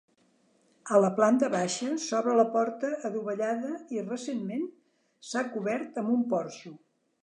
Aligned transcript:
A 0.95 1.01
la 1.03 1.11
planta 1.19 1.49
baixa 1.55 1.91
s'obre 2.05 2.35
la 2.41 2.47
porta 2.57 2.91
adovellada 3.11 3.77
i 3.99 4.07
recentment, 4.09 4.69
s'ha 5.31 5.49
cobert 5.57 6.03
amb 6.05 6.19
un 6.21 6.31
porxo. 6.37 6.79